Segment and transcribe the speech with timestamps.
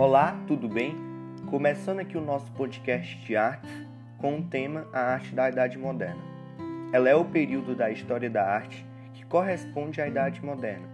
[0.00, 0.94] Olá, tudo bem?
[1.50, 3.68] Começando aqui o nosso podcast de artes
[4.16, 6.22] com o tema A Arte da Idade Moderna.
[6.92, 10.86] Ela é o período da história da arte que corresponde à Idade Moderna,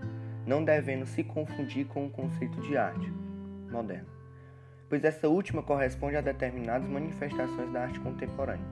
[0.47, 3.13] não devendo se confundir com o conceito de arte
[3.71, 4.09] moderna,
[4.89, 8.65] pois essa última corresponde a determinadas manifestações da arte contemporânea.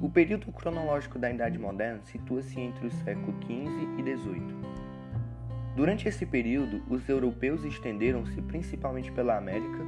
[0.00, 4.71] O período cronológico da Idade Moderna situa-se entre o século XV e XVIII.
[5.74, 9.82] Durante esse período, os europeus estenderam-se principalmente pela América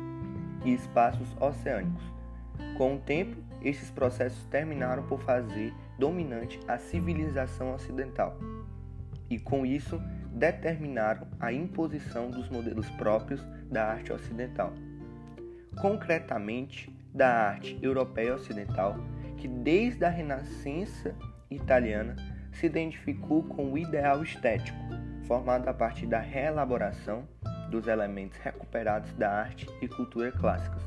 [0.64, 2.02] e espaços oceânicos.
[2.76, 8.38] Com o tempo, esses processos terminaram por fazer dominante a civilização ocidental
[9.28, 10.00] e, com isso,
[10.32, 14.72] determinaram a imposição dos modelos próprios da arte ocidental.
[15.80, 18.96] Concretamente, da arte europeia ocidental,
[19.36, 21.14] que desde a Renascença
[21.50, 22.16] italiana
[22.54, 24.78] se identificou com o ideal estético
[25.26, 27.26] formado a partir da reelaboração
[27.70, 30.82] dos elementos recuperados da arte e cultura clássicas,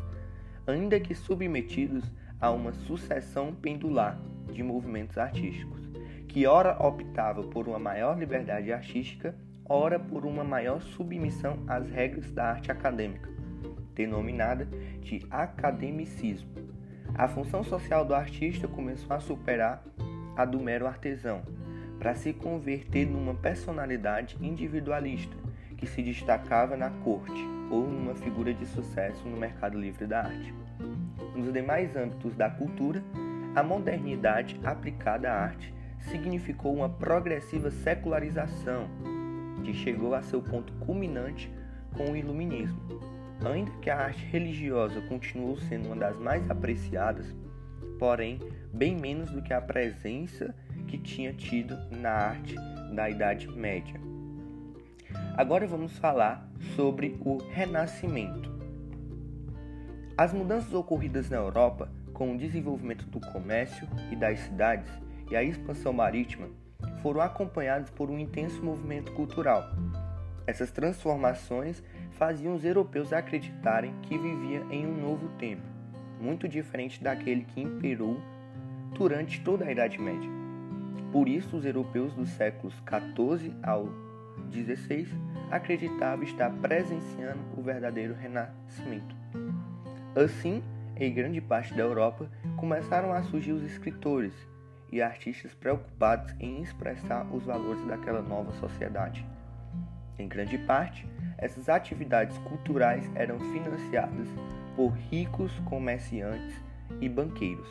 [0.66, 2.04] ainda que submetidos
[2.40, 4.20] a uma sucessão pendular
[4.52, 5.82] de movimentos artísticos,
[6.28, 12.32] que ora optava por uma maior liberdade artística, ora por uma maior submissão às regras
[12.32, 13.30] da arte acadêmica,
[13.94, 14.66] denominada
[15.02, 16.50] de academicismo.
[17.16, 19.84] A função social do artista começou a superar
[20.36, 21.42] a do mero artesão,
[22.00, 25.36] para se converter numa personalidade individualista
[25.78, 30.54] que se destacava na corte ou numa figura de sucesso no mercado livre da arte.
[31.36, 33.04] Nos demais âmbitos da cultura,
[33.56, 35.74] a modernidade aplicada à arte
[36.10, 38.88] significou uma progressiva secularização
[39.64, 41.52] que chegou a seu ponto culminante
[41.96, 42.80] com o Iluminismo.
[43.46, 47.36] Ainda que a arte religiosa continuou sendo uma das mais apreciadas,
[48.00, 48.40] porém
[48.74, 50.56] bem menos do que a presença
[50.88, 52.56] que tinha tido na arte
[52.94, 54.00] da Idade Média.
[55.36, 58.52] Agora vamos falar sobre o Renascimento.
[60.18, 64.92] As mudanças ocorridas na Europa com o desenvolvimento do comércio e das cidades
[65.30, 66.50] e a expansão marítima
[67.04, 69.70] foram acompanhadas por um intenso movimento cultural.
[70.48, 75.62] Essas transformações faziam os europeus acreditarem que vivia em um novo tempo,
[76.20, 78.20] muito diferente daquele que imperou
[78.98, 80.37] durante toda a Idade Média.
[81.18, 83.90] Por isso, os europeus dos séculos XIV ao
[84.52, 85.08] XVI
[85.50, 89.16] acreditavam estar presenciando o verdadeiro renascimento.
[90.16, 90.62] Assim,
[90.96, 94.32] em grande parte da Europa, começaram a surgir os escritores
[94.92, 99.26] e artistas preocupados em expressar os valores daquela nova sociedade.
[100.20, 104.28] Em grande parte, essas atividades culturais eram financiadas
[104.76, 106.62] por ricos comerciantes
[107.02, 107.68] e banqueiros.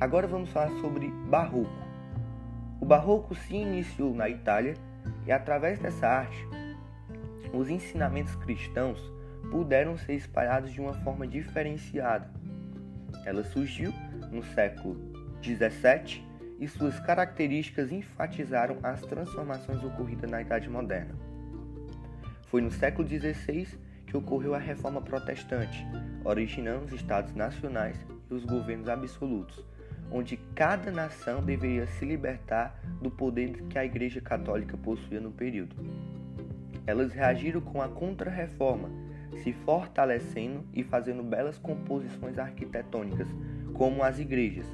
[0.00, 1.87] Agora vamos falar sobre Barroco.
[2.88, 4.72] Barroco se iniciou na Itália
[5.26, 6.48] e, através dessa arte,
[7.52, 8.98] os ensinamentos cristãos
[9.50, 12.30] puderam ser espalhados de uma forma diferenciada.
[13.26, 13.92] Ela surgiu
[14.32, 14.96] no século
[15.42, 16.26] XVII
[16.58, 21.14] e suas características enfatizaram as transformações ocorridas na Idade Moderna.
[22.46, 23.68] Foi no século XVI
[24.06, 25.86] que ocorreu a Reforma Protestante,
[26.24, 27.98] originando os Estados nacionais
[28.30, 29.62] e os governos absolutos
[30.10, 35.76] onde cada nação deveria se libertar do poder que a Igreja Católica possuía no período.
[36.86, 38.88] Elas reagiram com a Contra-Reforma,
[39.42, 43.28] se fortalecendo e fazendo belas composições arquitetônicas,
[43.74, 44.66] como as igrejas.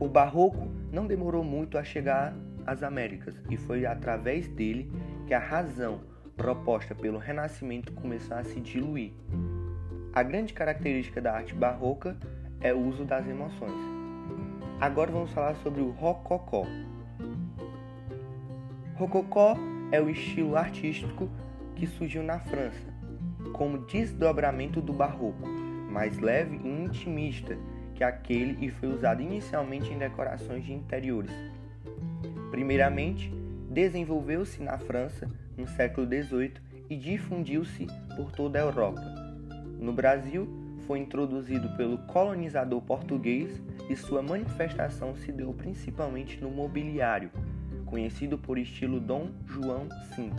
[0.00, 2.34] O Barroco não demorou muito a chegar
[2.66, 4.90] às Américas e foi através dele
[5.26, 6.00] que a razão
[6.36, 9.12] proposta pelo Renascimento começou a se diluir.
[10.12, 12.16] A grande característica da arte barroca
[12.60, 13.97] é o uso das emoções.
[14.80, 16.64] Agora vamos falar sobre o Rococó.
[18.94, 19.56] Rococó
[19.90, 21.28] é o estilo artístico
[21.74, 22.86] que surgiu na França,
[23.52, 25.48] como desdobramento do barroco,
[25.90, 27.58] mais leve e intimista
[27.96, 31.34] que aquele e foi usado inicialmente em decorações de interiores.
[32.52, 33.34] Primeiramente,
[33.68, 36.54] desenvolveu-se na França no século XVIII
[36.88, 39.02] e difundiu-se por toda a Europa.
[39.80, 47.30] No Brasil, foi introduzido pelo colonizador português e sua manifestação se deu principalmente no mobiliário,
[47.84, 49.86] conhecido por estilo Dom João
[50.16, 50.30] V.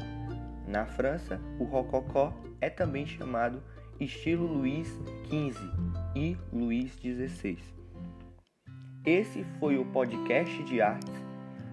[0.67, 3.61] Na França, o rococó é também chamado
[3.99, 4.87] estilo Luís
[5.27, 5.55] XV
[6.15, 7.59] e Luís XVI.
[9.05, 11.13] Esse foi o podcast de artes.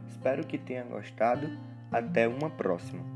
[0.07, 1.49] Espero que tenha gostado.
[1.91, 3.16] Até uma próxima.